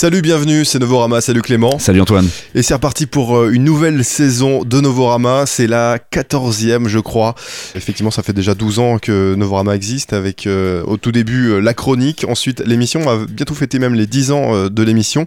[0.00, 1.78] Salut, bienvenue, c'est Novorama, salut Clément.
[1.78, 2.26] Salut Antoine.
[2.54, 7.34] Et c'est reparti pour euh, une nouvelle saison de Novorama, c'est la 14e je crois.
[7.74, 11.58] Effectivement ça fait déjà 12 ans que Novorama existe avec euh, au tout début euh,
[11.58, 15.26] la chronique, ensuite l'émission, on va bientôt fêter même les 10 ans de l'émission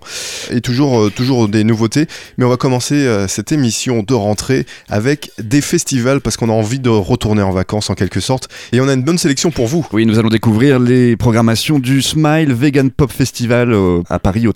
[0.50, 2.08] et toujours, toujours des nouveautés.
[2.40, 6.80] Mais on va commencer cette émission de rentrée avec des festivals parce qu'on a envie
[6.80, 9.86] de retourner en vacances en quelque sorte et on a une bonne sélection pour vous.
[9.94, 13.78] Oui, nous allons découvrir les programmations du Smile Vegan Pop Festival
[14.10, 14.52] à Paris au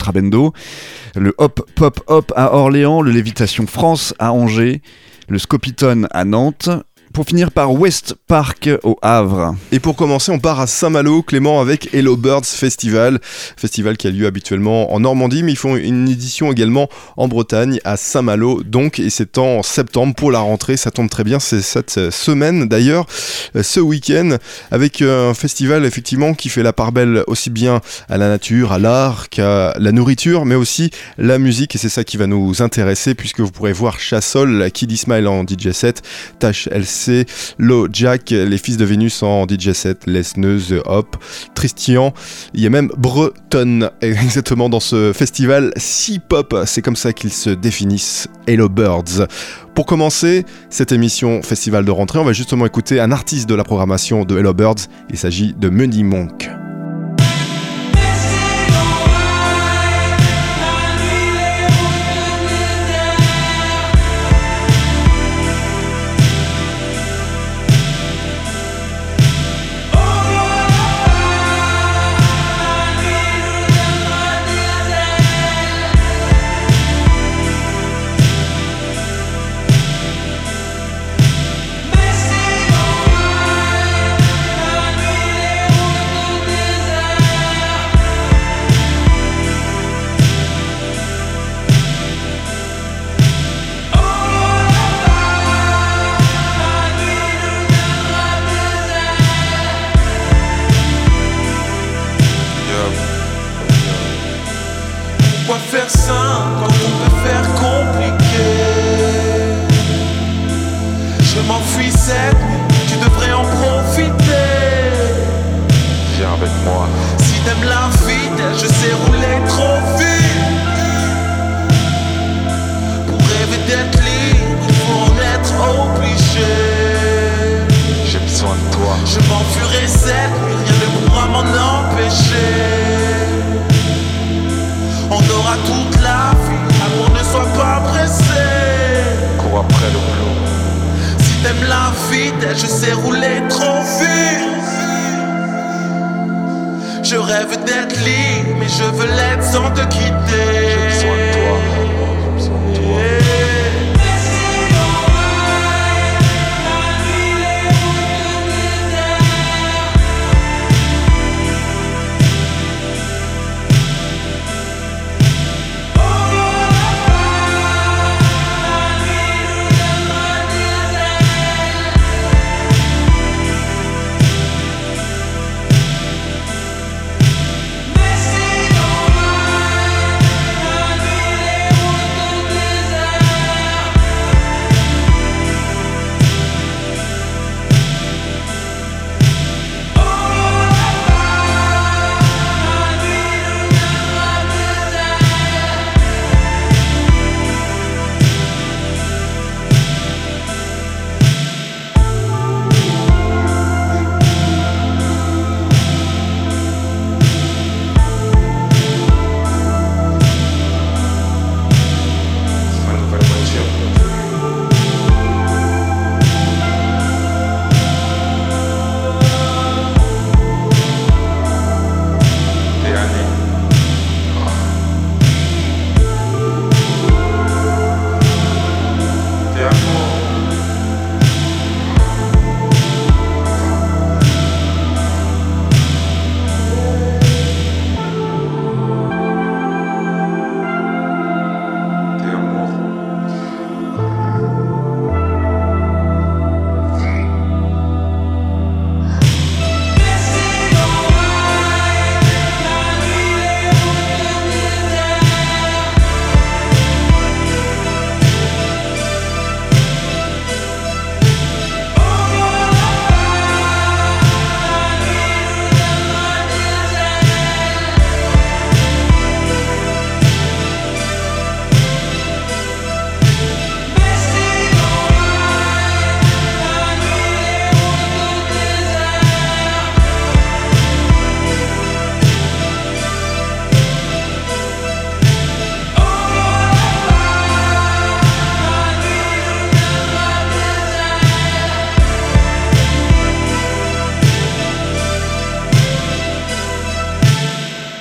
[1.16, 4.82] Le Hop Pop Hop à Orléans, le Lévitation France à Angers,
[5.28, 6.70] le Scopiton à Nantes,
[7.12, 9.54] pour finir par West Park au Havre.
[9.72, 13.20] Et pour commencer, on part à Saint-Malo, Clément, avec Hello Birds Festival.
[13.56, 17.80] Festival qui a lieu habituellement en Normandie, mais ils font une édition également en Bretagne,
[17.84, 18.62] à Saint-Malo.
[18.62, 20.76] Donc, et c'est en septembre pour la rentrée.
[20.76, 23.06] Ça tombe très bien, c'est cette semaine d'ailleurs,
[23.60, 24.36] ce week-end,
[24.70, 28.78] avec un festival effectivement qui fait la part belle aussi bien à la nature, à
[28.78, 31.74] l'art qu'à la nourriture, mais aussi la musique.
[31.74, 35.44] Et c'est ça qui va nous intéresser, puisque vous pourrez voir Chassol, Kid Ismail en
[35.44, 36.02] DJ set,
[36.38, 37.26] Tash LC c'est
[37.58, 41.16] Lo Jack, les fils de Vénus en DJ set, Lesne, The Hop,
[41.54, 42.12] Tristian.
[42.54, 46.54] Il y a même Breton, exactement dans ce festival si pop.
[46.66, 49.26] C'est comme ça qu'ils se définissent, Hello Birds.
[49.74, 53.64] Pour commencer cette émission Festival de rentrée, on va justement écouter un artiste de la
[53.64, 54.88] programmation de Hello Birds.
[55.10, 56.67] Il s'agit de Money Monk.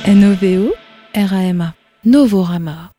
[0.07, 1.75] N-O-V-O-R-A-M-A.
[2.05, 2.96] Novorama.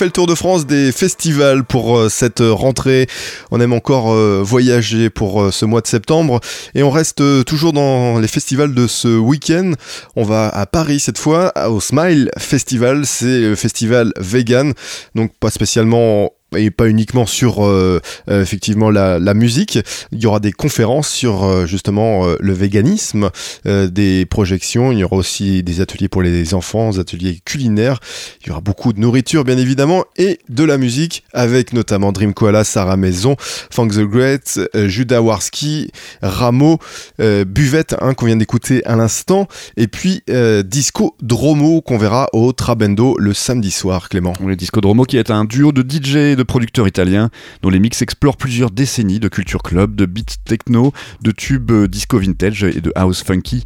[0.00, 3.06] Le tour de France des festivals pour euh, cette rentrée.
[3.50, 6.40] On aime encore euh, voyager pour euh, ce mois de septembre
[6.74, 9.72] et on reste toujours dans les festivals de ce week-end.
[10.16, 13.06] On va à Paris cette fois au Smile Festival.
[13.06, 14.72] C'est le festival vegan,
[15.14, 19.78] donc pas spécialement et pas uniquement sur euh, euh, effectivement la, musique.
[20.12, 23.30] Il y aura des conférences sur euh, justement le véganisme,
[23.64, 24.92] des projections.
[24.92, 27.98] Il y aura aussi des ateliers pour les enfants, des ateliers culinaires.
[28.42, 32.34] Il y aura beaucoup de nourriture bien évidemment et de la musique avec notamment Dream
[32.34, 35.90] Koala, Sarah Maison, Funk the Great, Judah Warski,
[36.20, 36.78] Rameau,
[37.18, 40.22] Buvette hein, qu'on vient d'écouter à l'instant et puis
[40.64, 44.08] Disco Dromo qu'on verra au Trabendo le samedi soir.
[44.08, 44.34] Clément.
[44.44, 47.30] Le Disco Dromo qui est un duo de DJ de de producteurs italiens
[47.62, 51.88] dont les mix explorent plusieurs décennies de culture club, de beats techno, de tubes euh,
[51.88, 53.64] disco vintage et de house funky.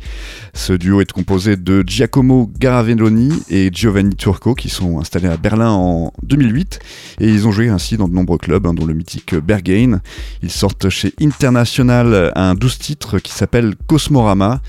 [0.55, 5.71] Ce duo est composé de Giacomo Garavelloni et Giovanni Turco qui sont installés à Berlin
[5.71, 6.79] en 2008
[7.21, 10.01] et ils ont joué ainsi dans de nombreux clubs, hein, dont le mythique Bergain.
[10.43, 14.61] Ils sortent chez International un 12 titres qui s'appelle Cosmorama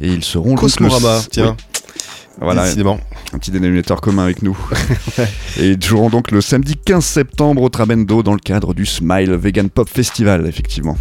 [0.00, 1.30] et ils seront Cosmorama, le...
[1.30, 1.56] tiens.
[2.40, 2.98] Voilà, Décidément.
[3.32, 4.56] Un petit dénominateur commun avec nous.
[5.58, 9.34] Et ils joueront donc le samedi 15 septembre au Trabendo dans le cadre du Smile
[9.34, 10.96] Vegan Pop Festival, effectivement.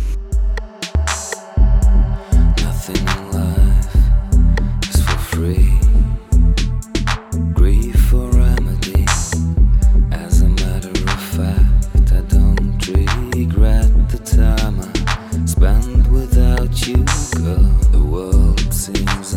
[14.36, 17.04] time I spent without you,
[17.36, 17.80] girl.
[17.92, 19.36] The world seems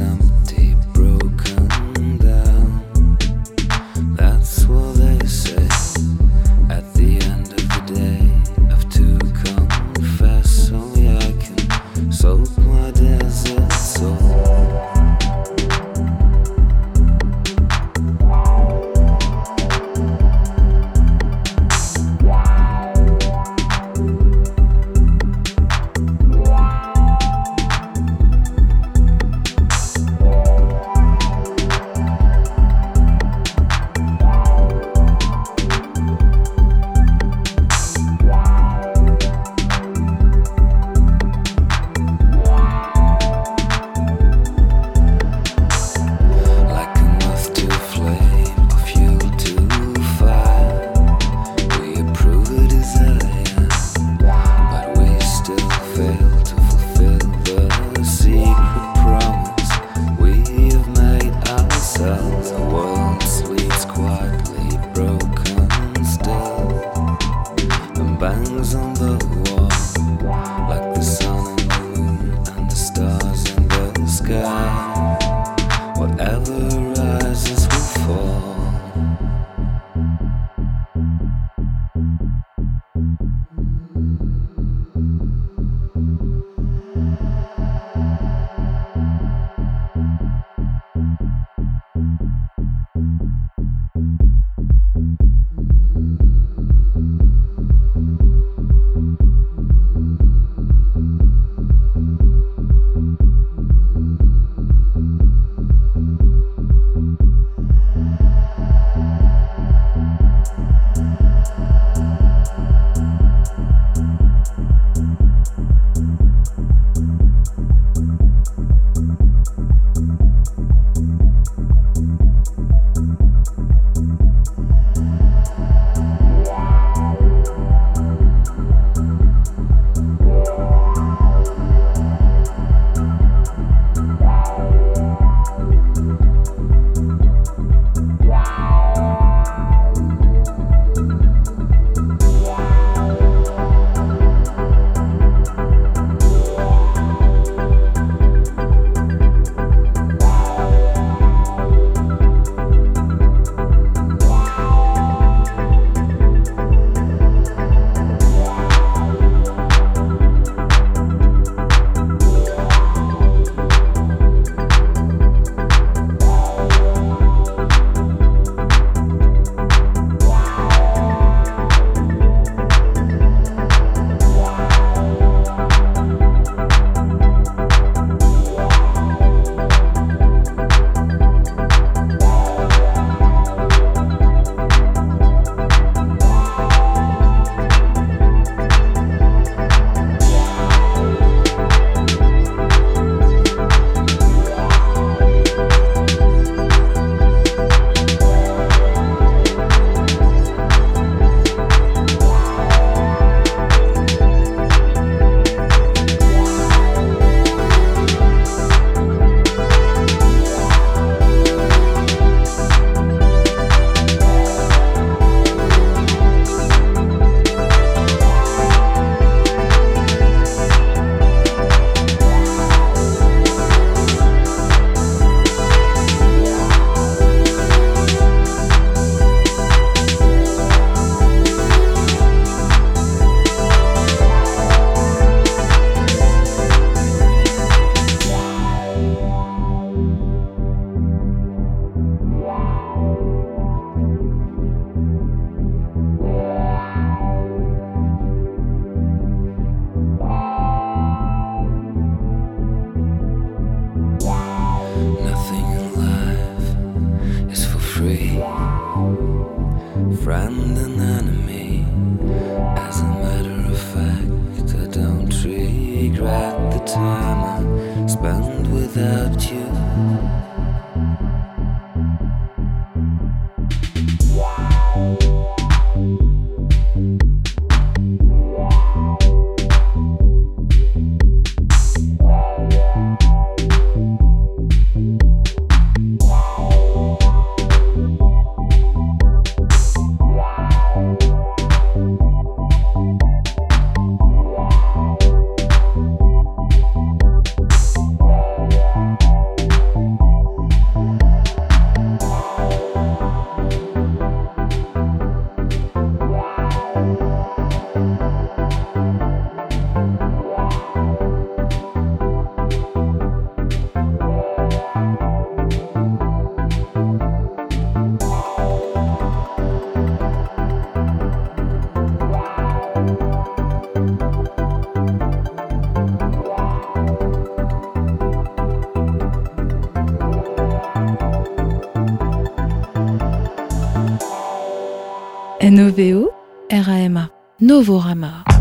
[335.70, 336.30] NOVO
[336.70, 337.28] RAMA
[337.61, 338.55] Novorama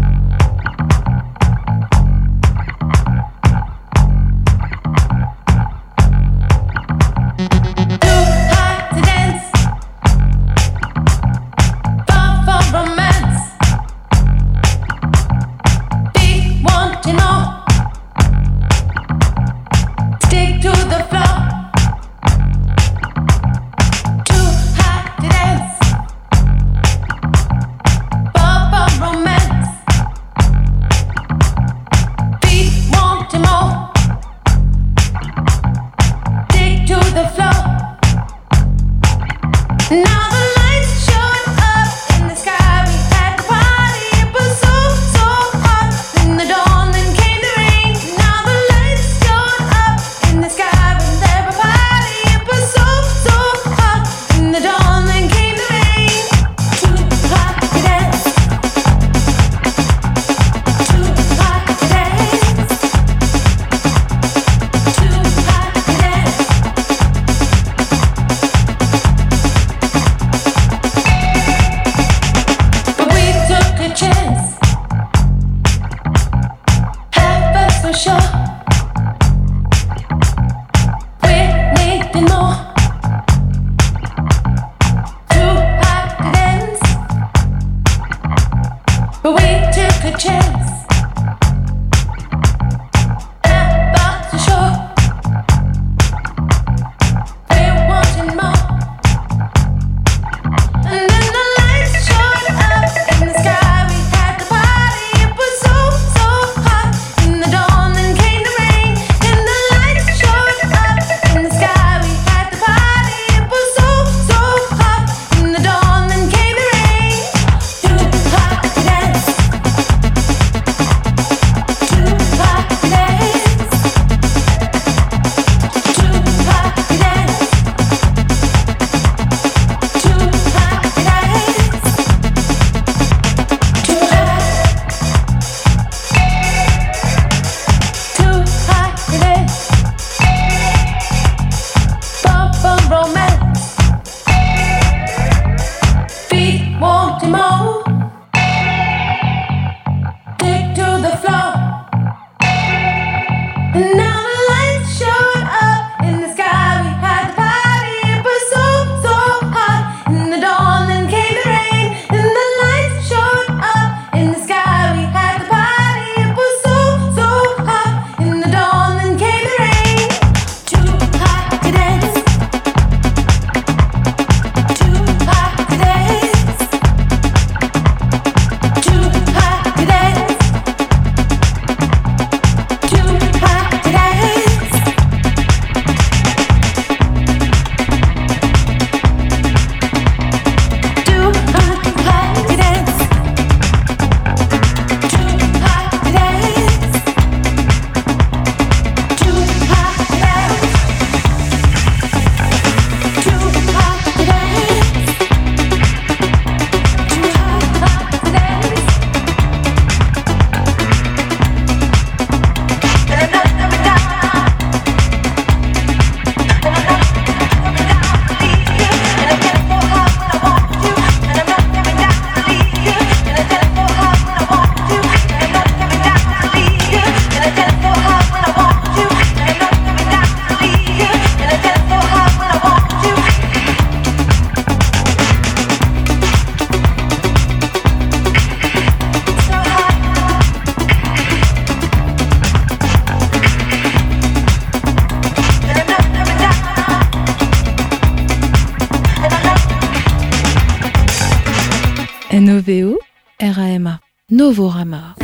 [254.56, 255.15] Benga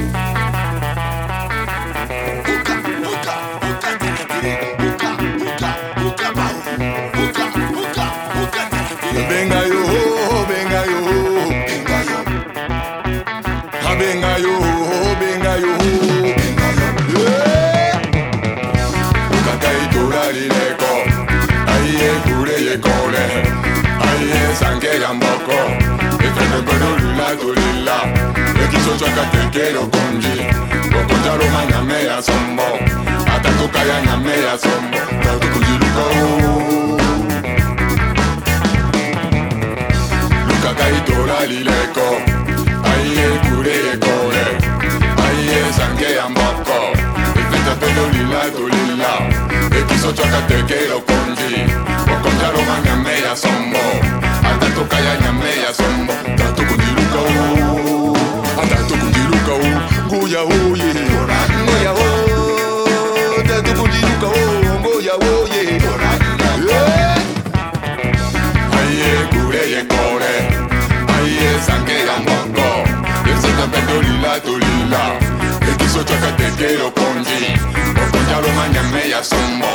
[79.22, 79.68] meja sombo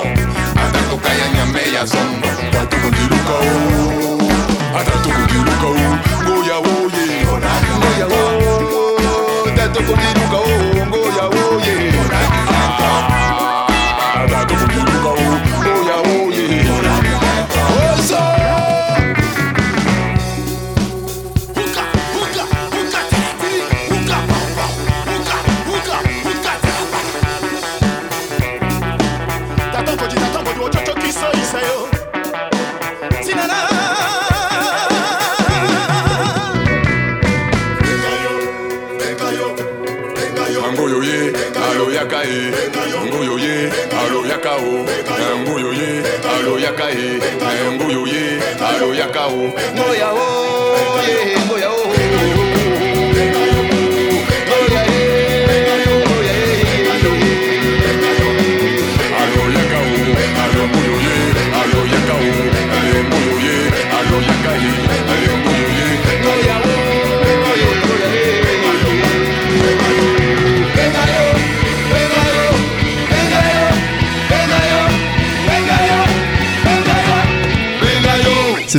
[0.67, 3.37] atatuka yanya meja sombo batukundiluka
[4.81, 5.69] atatukundiluka
[6.25, 7.07] ngoyawoye
[7.79, 8.23] ngoyawo
[9.57, 10.39] tatukundiluka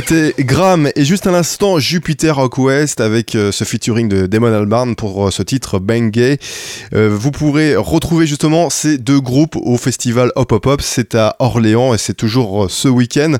[0.08, 4.54] C'était Graham et juste à l'instant Jupiter Rock West avec euh, ce featuring de Damon
[4.54, 6.38] Albarn pour euh, ce titre Bang Gay.
[6.94, 10.80] Euh, vous pourrez retrouver justement ces deux groupes au festival Hop Hop Hop.
[10.80, 13.34] C'est à Orléans et c'est toujours ce week-end.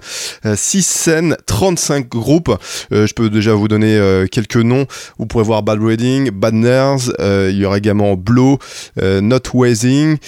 [0.44, 2.54] 6 scènes, 35 groupes.
[2.90, 4.87] Je peux déjà vous donner quelques noms.
[5.18, 7.14] Vous pourrez voir Bad Wedding, Bad Nerves.
[7.18, 8.59] il y aura également Blow,
[9.00, 10.18] Not Wazing,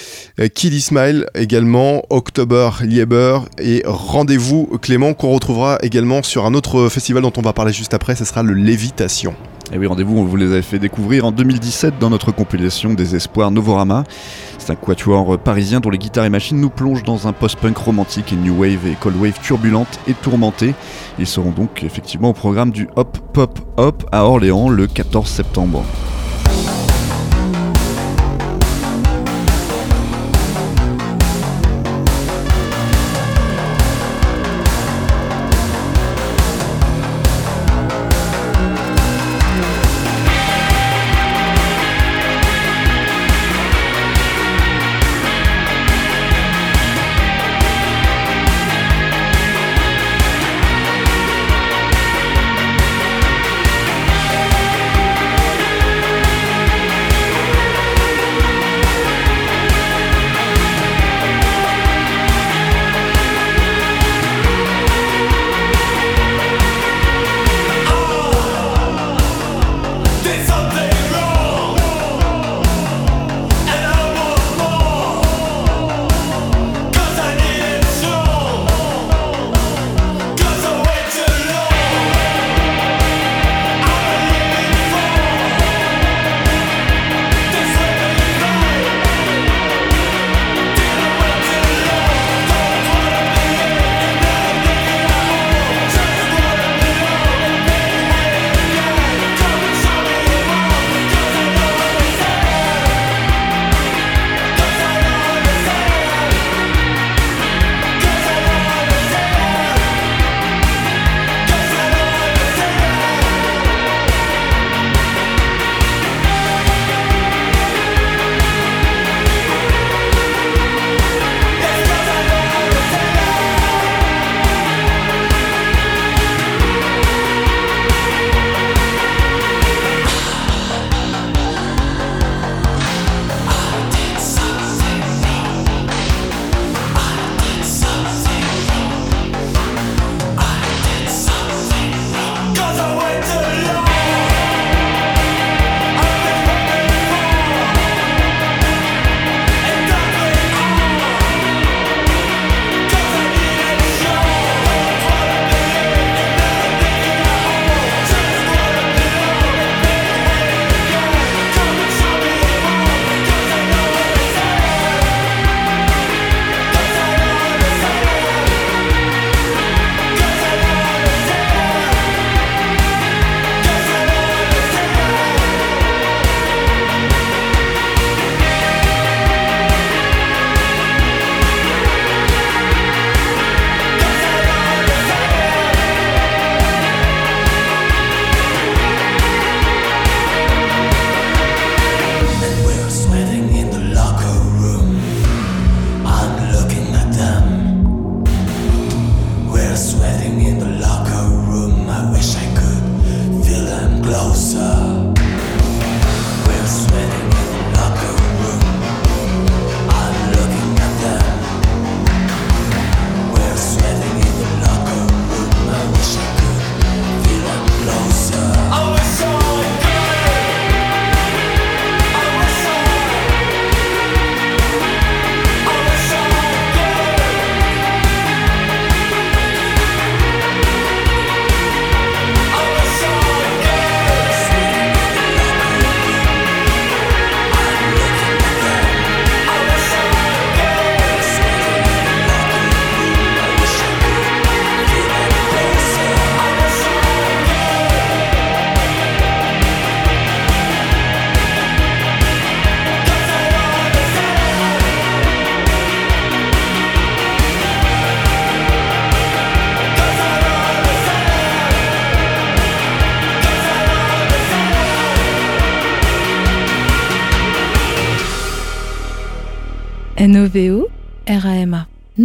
[0.55, 7.33] Kiddy Smile également, October Lieber et Rendez-vous Clément qu'on retrouvera également un autre festival dont
[7.37, 9.35] on va parler juste après, ce sera le Lévitation.
[9.73, 13.17] Et oui, rendez-vous, on vous les avait fait découvrir en 2017 dans notre compilation des
[13.17, 14.05] Espoirs Novorama.
[14.59, 18.33] C'est un quatuor parisien dont les guitares et machines nous plongent dans un post-punk romantique
[18.33, 20.75] et new wave et cold wave turbulente et tourmentée.
[21.19, 25.85] Ils seront donc effectivement au programme du Hop Pop Hop à Orléans le 14 septembre.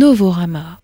[0.06, 0.75] Novorama.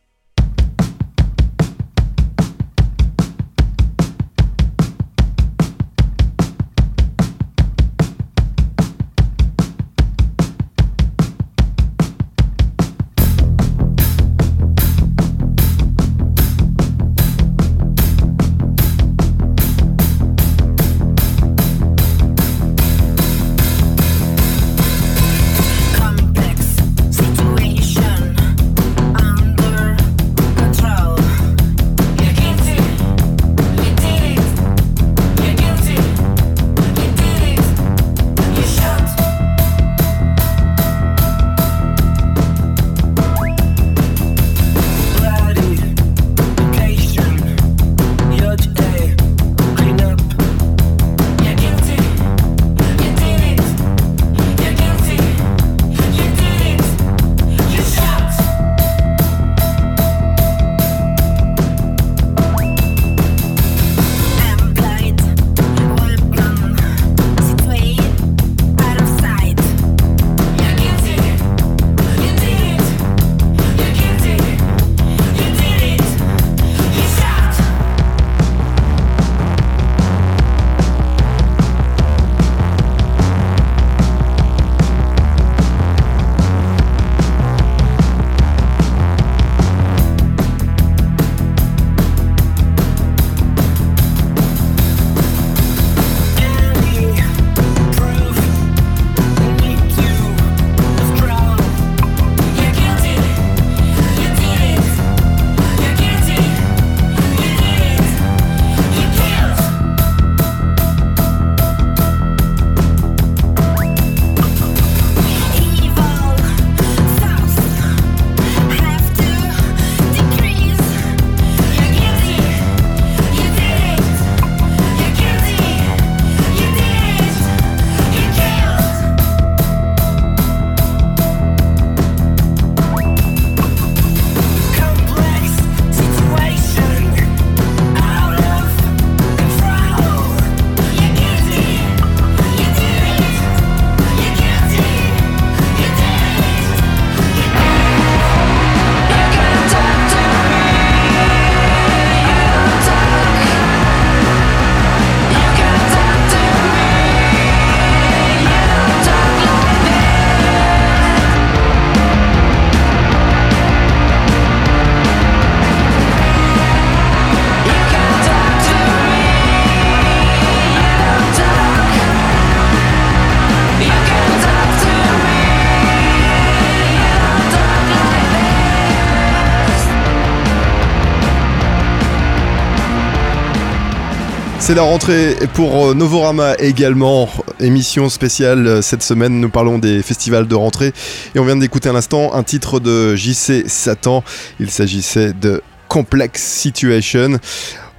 [184.71, 187.27] C'est la rentrée pour euh, Novorama également.
[187.59, 189.41] Émission spéciale euh, cette semaine.
[189.41, 190.93] Nous parlons des festivals de rentrée.
[191.35, 194.23] Et on vient d'écouter à l'instant un titre de JC Satan.
[194.61, 197.37] Il s'agissait de Complex Situation.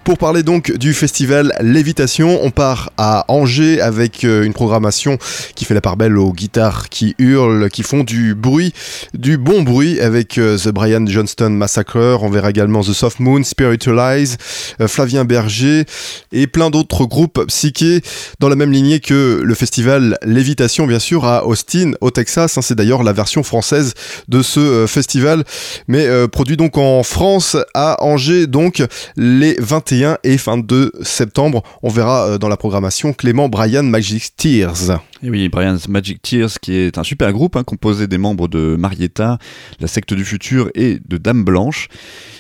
[0.05, 5.17] Pour parler donc du festival Lévitation, on part à Angers avec euh, une programmation
[5.55, 8.73] qui fait la part belle aux guitares qui hurlent, qui font du bruit,
[9.15, 12.19] du bon bruit avec euh, The Brian Johnston Massacre.
[12.21, 14.39] On verra également The Soft Moon, Spiritualize,
[14.81, 15.85] euh, Flavien Berger
[16.33, 18.01] et plein d'autres groupes psychés
[18.41, 22.59] dans la même lignée que le festival Lévitation, bien sûr, à Austin, au Texas.
[22.59, 22.63] hein.
[22.63, 23.95] C'est d'ailleurs la version française
[24.27, 25.45] de ce festival,
[25.87, 28.83] mais produit donc en France, à Angers, donc
[29.17, 31.63] les 21 et 22 septembre.
[31.83, 35.03] On verra euh, dans la programmation Clément Brian Magic Tears.
[35.23, 39.39] Oui, Brian's Magic Tears, qui est un super groupe hein, composé des membres de Marietta,
[39.81, 41.89] la secte du futur et de Dame Blanche.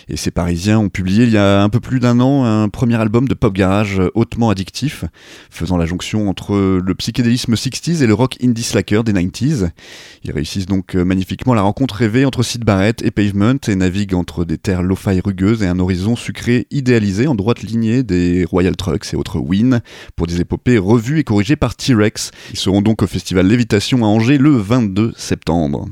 [0.08, 2.96] Et ces Parisiens ont publié il y a un peu plus d'un an un premier
[2.96, 5.04] album de pop garage hautement addictif,
[5.50, 9.70] faisant la jonction entre le psychédélisme 60s et le rock indie slacker des 90s.
[10.24, 14.14] Ils réussissent donc euh, magnifiquement la rencontre rêvée entre Sid Barrett et Pavement et naviguent
[14.14, 18.76] entre des terres lo-fi rugueuses et un horizon sucré idéalisé en droite lignée des Royal
[18.76, 19.80] Trucks et autres Win
[20.16, 22.30] pour des épopées revues et corrigées par T-Rex.
[22.52, 25.88] Ils seront donc au festival Lévitation à Angers le 22 septembre.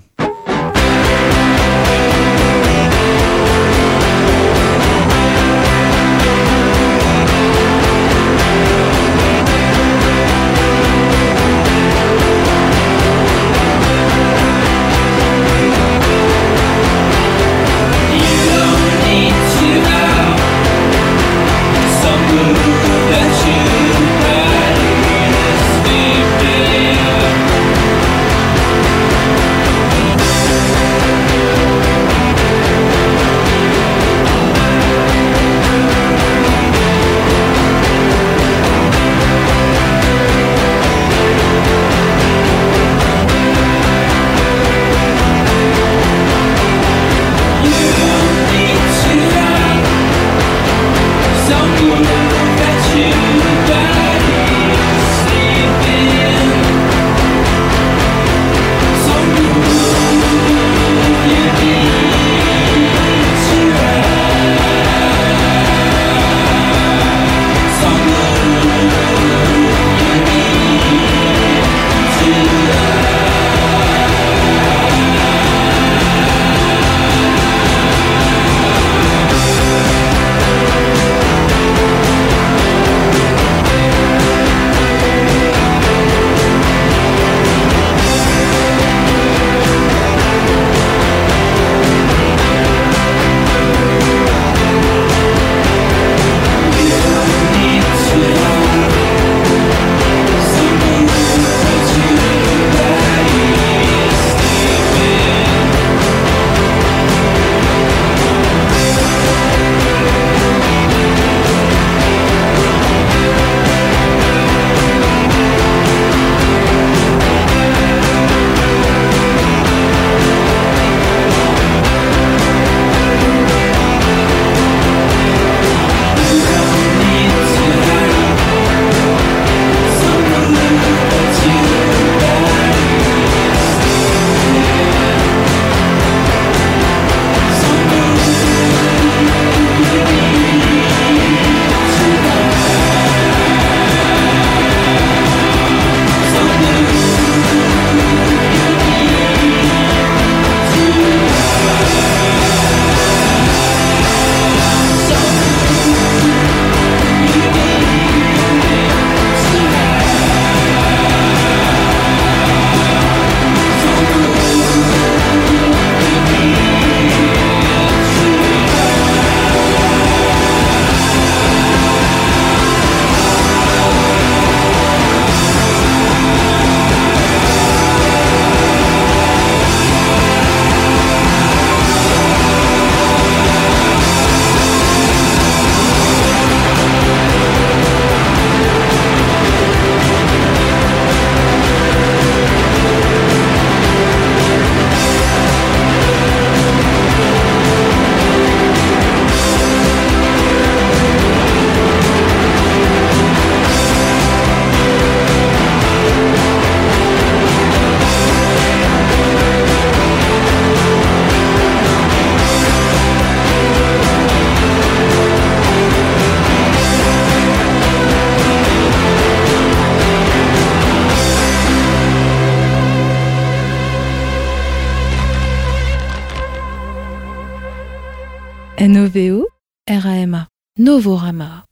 [229.88, 230.48] R-A-M-A.
[230.78, 231.69] Novorama.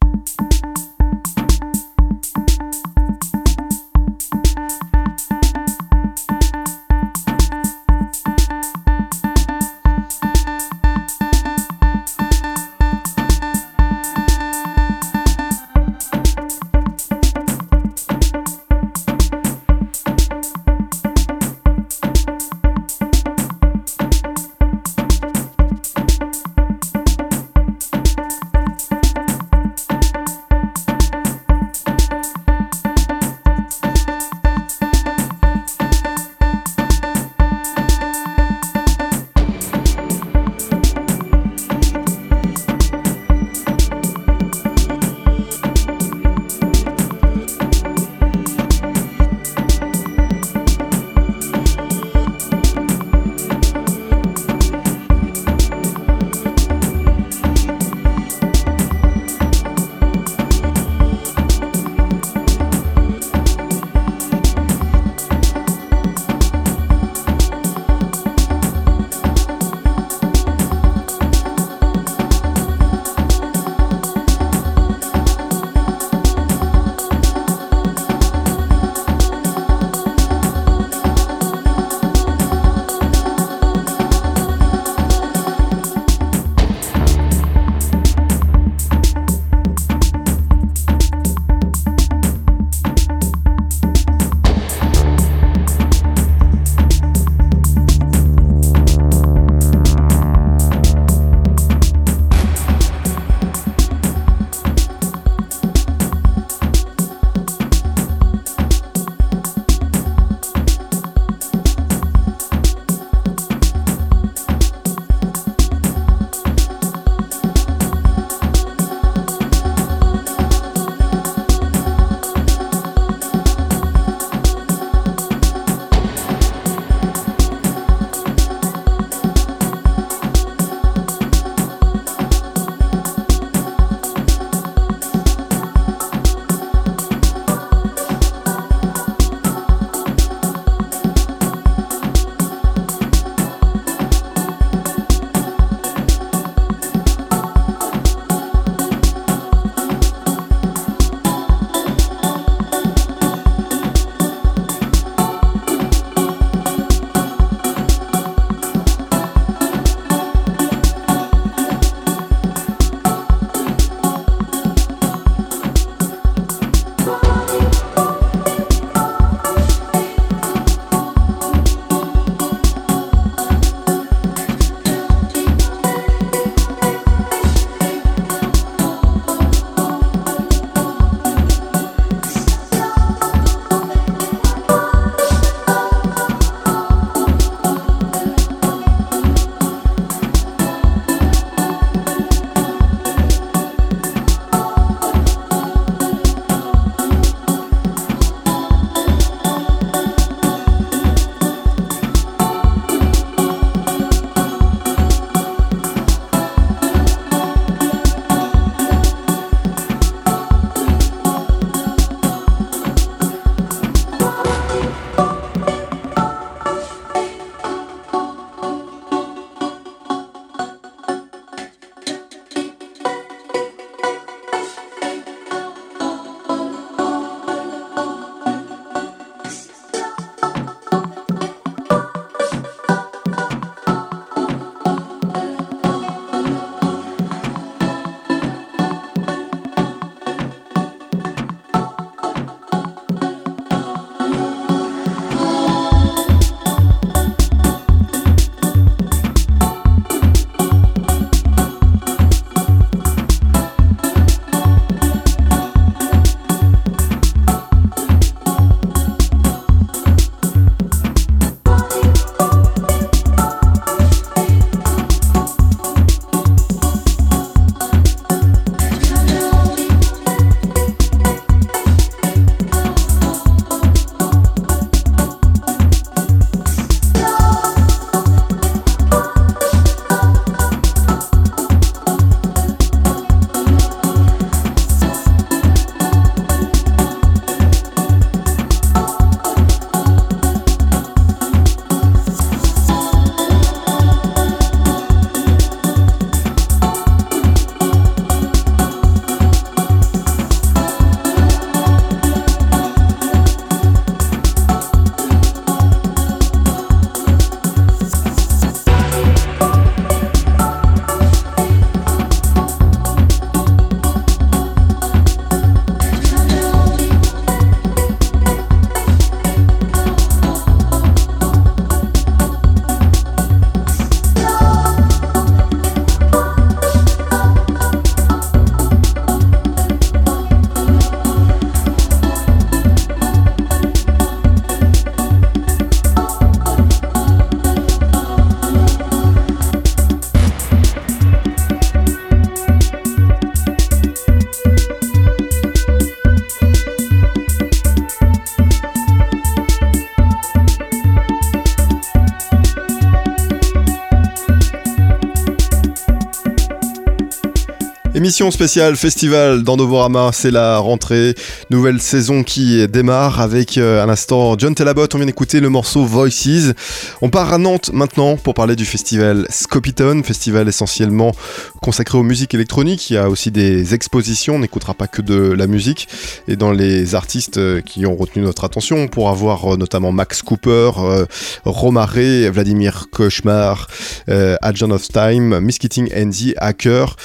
[358.28, 361.34] Émission spéciale festival dans Novorama, c'est la rentrée,
[361.70, 366.04] nouvelle saison qui démarre avec euh, à l'instant John Telabot, on vient d'écouter le morceau
[366.04, 366.74] Voices.
[367.22, 371.32] On part à Nantes maintenant pour parler du festival Scopiton, festival essentiellement
[371.80, 375.52] consacré aux musiques électroniques, il y a aussi des expositions, on n'écoutera pas que de
[375.52, 376.06] la musique.
[376.48, 380.42] Et dans les artistes euh, qui ont retenu notre attention pour avoir euh, notamment Max
[380.42, 381.24] Cooper, euh,
[381.64, 382.12] Romare,
[382.52, 383.86] Vladimir Cauchemar,
[384.28, 387.16] euh, Agent of Time, Miss Keating Andy, Hacker.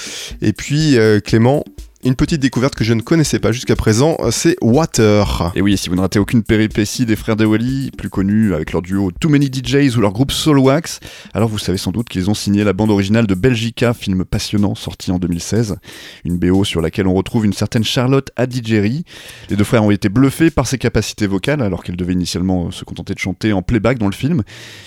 [0.42, 1.64] Et puis euh, Clément,
[2.06, 5.54] une petite découverte que je ne connaissais pas jusqu'à présent, euh, c'est Water.
[5.56, 8.82] Et oui, si vous ne ratez aucune péripétie des frères Dewali, plus connus avec leur
[8.82, 11.00] duo Too Many DJs ou leur groupe Wax,
[11.34, 14.76] alors vous savez sans doute qu'ils ont signé la bande originale de Belgica, film passionnant
[14.76, 15.78] sorti en 2016.
[16.26, 19.06] Une BO sur laquelle on retrouve une certaine Charlotte Adigéry.
[19.50, 22.72] Les deux frères ont été bluffés par ses capacités vocales alors qu'elle devait initialement euh,
[22.72, 24.44] se contenter de chanter en playback dans le film.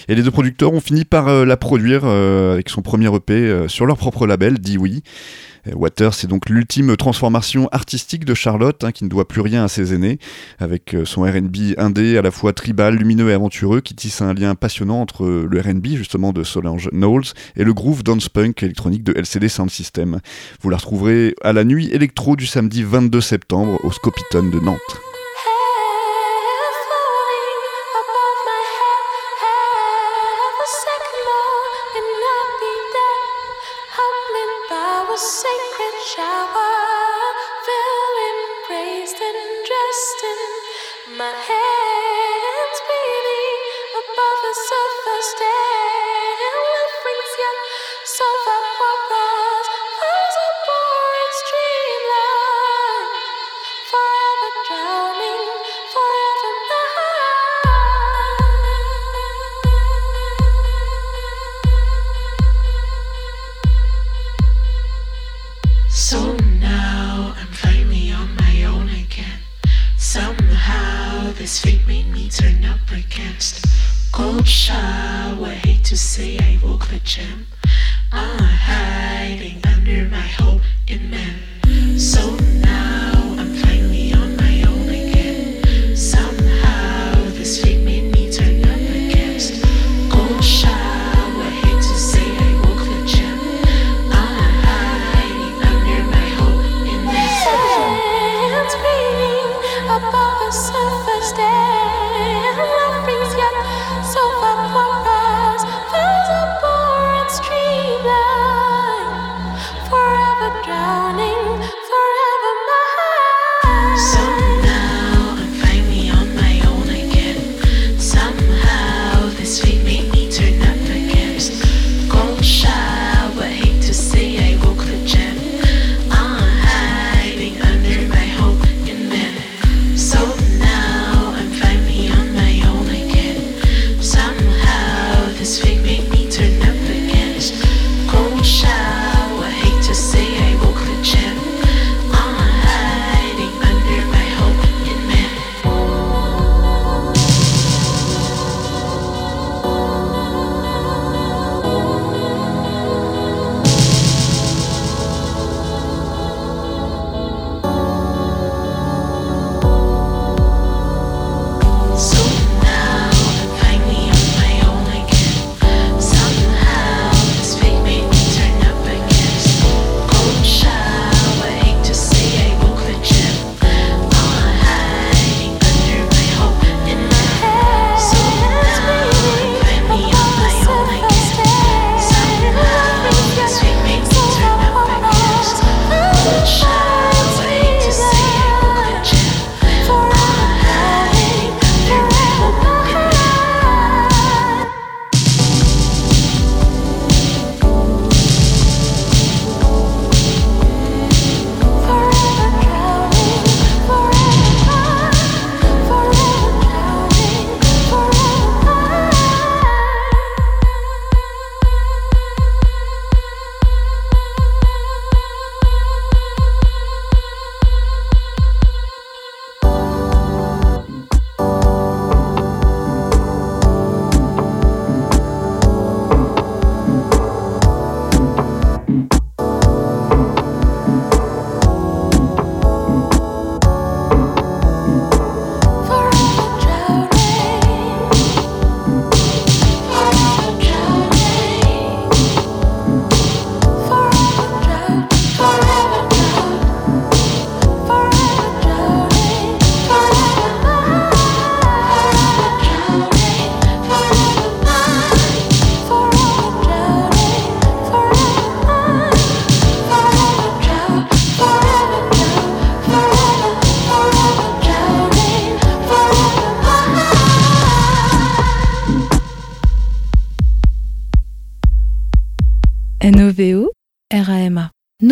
[0.09, 3.97] Et les deux producteurs ont fini par la produire avec son premier EP sur leur
[3.97, 4.57] propre label.
[4.57, 5.01] Euh,
[5.75, 9.69] Water, c'est donc l'ultime transformation artistique de Charlotte, hein, qui ne doit plus rien à
[9.69, 10.19] ses aînés,
[10.59, 14.35] avec euh, son RB indé à la fois tribal, lumineux et aventureux, qui tisse un
[14.35, 18.63] lien passionnant entre euh, le RB, justement, de Solange Knowles, et le groove dance punk
[18.63, 20.21] électronique de LCD Sound System.
[20.61, 25.06] Vous la retrouverez à la nuit électro du samedi 22 septembre au Scopiton de Nantes.
[35.17, 36.66] Sacred shower.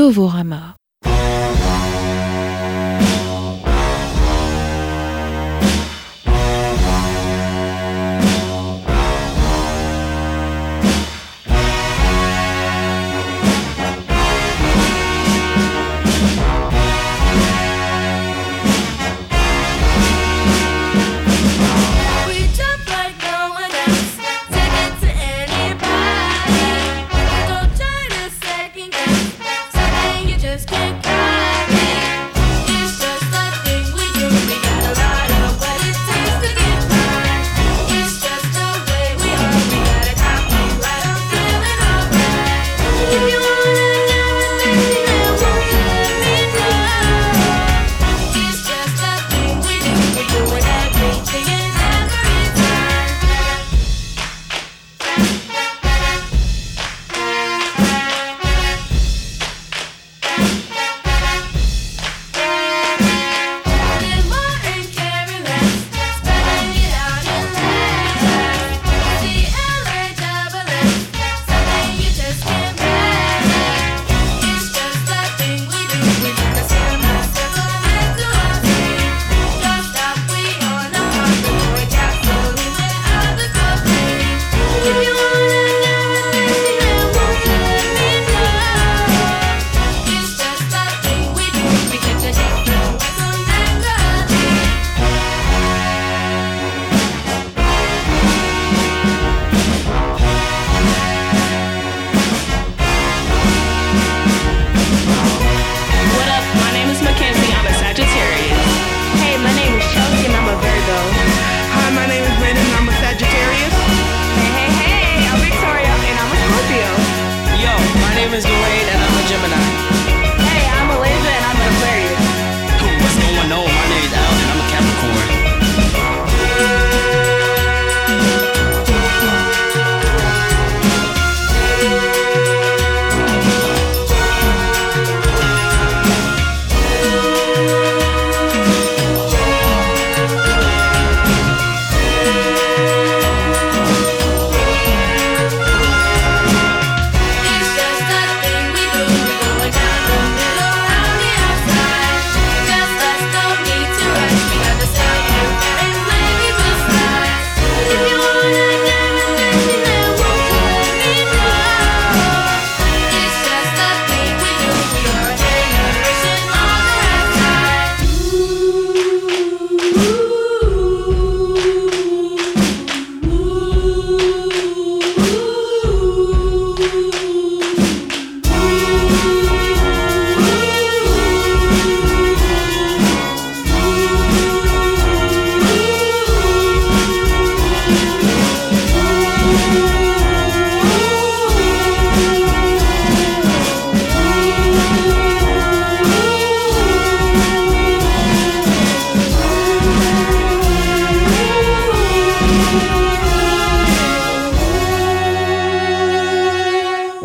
[0.04, 0.76] Novorama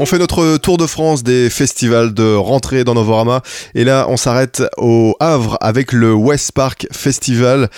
[0.09, 3.43] fait notre tour de France des festivals de rentrée dans Novorama.
[3.75, 7.69] Et là, on s'arrête au Havre avec le West Park Festival.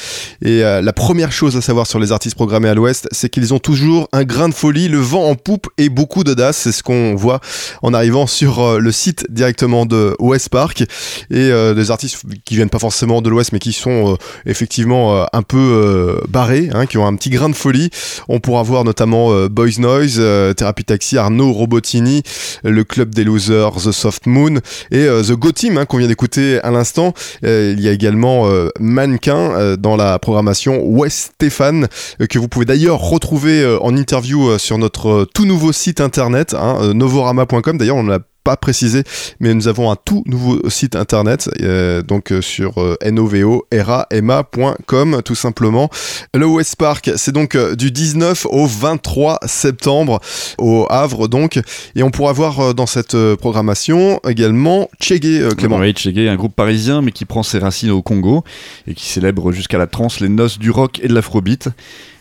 [0.41, 3.53] Et euh, la première chose à savoir sur les artistes programmés à l'Ouest, c'est qu'ils
[3.53, 6.55] ont toujours un grain de folie, le vent en poupe et beaucoup d'audace.
[6.55, 7.41] C'est ce qu'on voit
[7.81, 10.79] en arrivant sur euh, le site directement de West Park.
[10.79, 10.85] Et
[11.31, 16.21] euh, des artistes qui viennent pas forcément de l'Ouest, mais qui sont effectivement un peu
[16.29, 17.89] barrés, hein, qui ont un petit grain de folie.
[18.29, 20.21] On pourra voir notamment Boys Noise,
[20.55, 22.20] Thérapie Taxi, Arnaud Robotini,
[22.63, 24.59] le Club des Losers, The Soft Moon
[24.91, 27.13] et euh, The Go Team hein, qu'on vient d'écouter à l'instant.
[27.43, 31.87] Euh, il y a également euh, Mannequin dans la programmation West Stéphane
[32.29, 37.77] que vous pouvez d'ailleurs retrouver en interview sur notre tout nouveau site internet hein, novorama.com.
[37.77, 39.03] D'ailleurs, on l'a pas précisé,
[39.39, 45.35] mais nous avons un tout nouveau site internet, euh, donc euh, sur euh, novorama.com tout
[45.35, 45.89] simplement.
[46.33, 50.19] Le West Park, c'est donc euh, du 19 au 23 septembre
[50.57, 51.59] au Havre donc,
[51.95, 55.77] et on pourra voir dans cette programmation également Chegué euh, Clément.
[55.77, 58.43] Oui, Tchégué, un groupe parisien mais qui prend ses racines au Congo
[58.87, 61.69] et qui célèbre jusqu'à la trance les noces du rock et de l'afrobeat.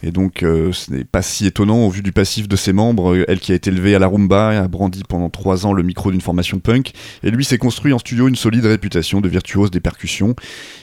[0.02, 3.14] Et donc, euh, ce n'est pas si étonnant au vu du passif de ses membres.
[3.14, 5.72] Euh, elle qui a été élevée à la rumba, et a brandi pendant trois ans
[5.72, 6.92] le micro d'une formation punk.
[7.22, 10.34] Et lui s'est construit en studio une solide réputation de virtuose des percussions.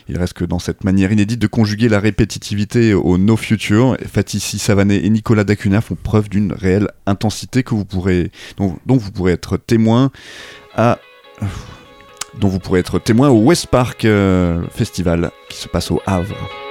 [0.07, 4.59] Il reste que dans cette manière inédite de conjuguer la répétitivité au No Future, Fatissi
[4.59, 9.33] Savané et Nicolas Dacuna font preuve d'une réelle intensité que vous pourrez, dont, vous pourrez
[9.33, 10.11] être témoin
[10.75, 10.99] à
[12.39, 16.66] dont vous pourrez être témoin au West Park euh, Festival qui se passe au Havre.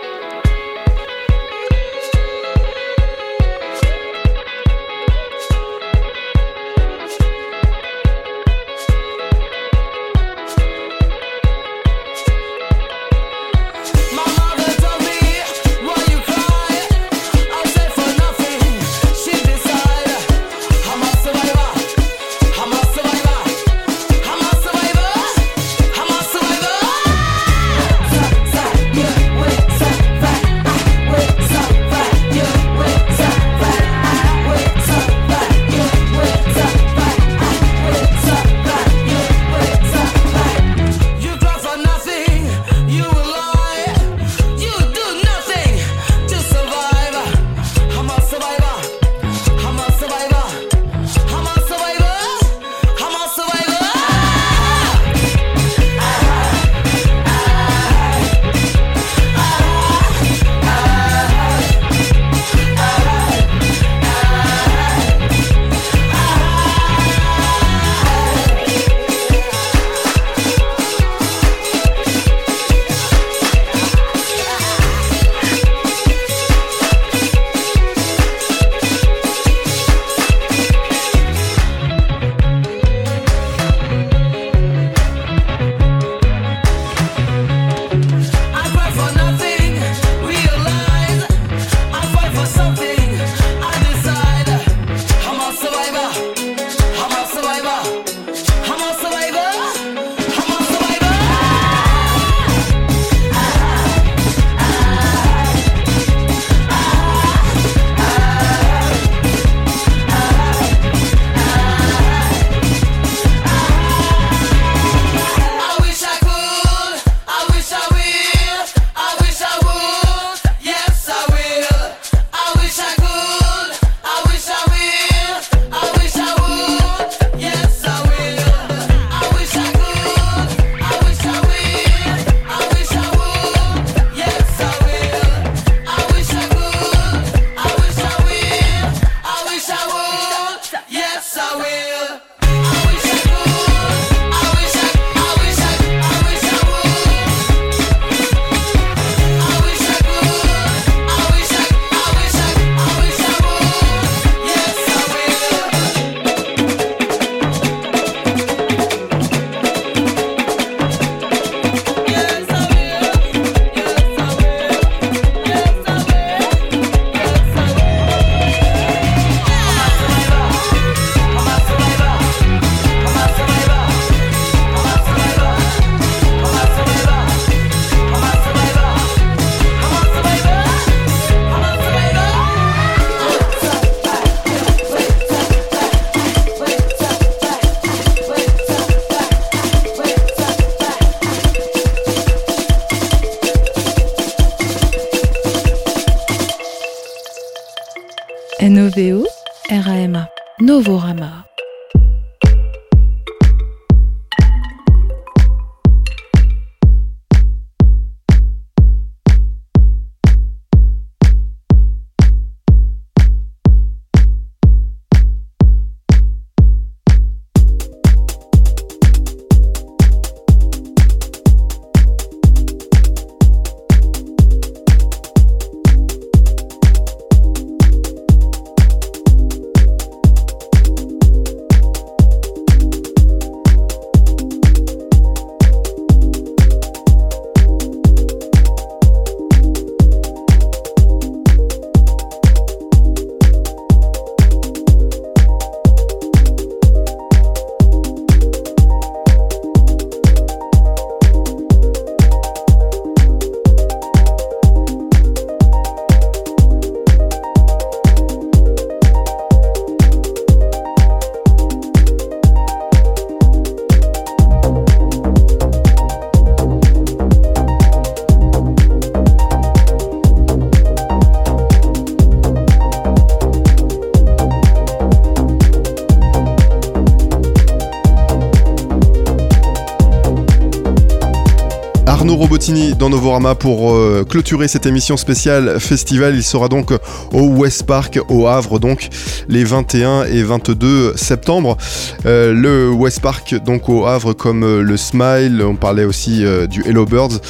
[283.36, 286.34] Pour euh, clôturer cette émission spéciale festival.
[286.34, 286.90] Il sera donc
[287.32, 289.10] au West Park au Havre donc
[289.46, 291.76] les 21 et 22 septembre.
[292.24, 296.82] Euh, le West Park donc au Havre comme euh, le Smile, on parlait aussi du
[296.88, 297.40] Hello Birds,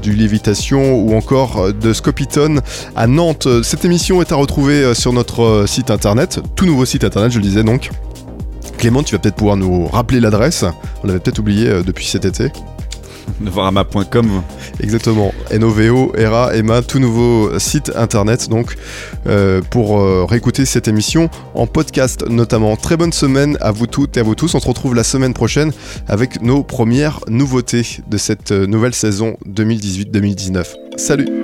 [0.00, 2.60] du Lévitation ou encore de Scopiton
[2.94, 3.48] à Nantes.
[3.64, 7.44] Cette émission est à retrouver sur notre site internet, tout nouveau site internet je le
[7.44, 7.90] disais donc.
[8.78, 10.64] Clément, tu vas peut-être pouvoir nous rappeler l'adresse.
[11.02, 12.52] On l'avait peut-être oublié depuis cet été.
[13.40, 14.42] Novorama.com.
[14.80, 15.32] Exactement.
[15.52, 18.76] NOVO, ERA, EMA, tout nouveau site internet donc
[19.26, 22.76] euh, pour euh, réécouter cette émission en podcast notamment.
[22.76, 24.54] Très bonne semaine à vous toutes et à vous tous.
[24.54, 25.72] On se retrouve la semaine prochaine
[26.08, 30.66] avec nos premières nouveautés de cette euh, nouvelle saison 2018-2019.
[30.96, 31.42] Salut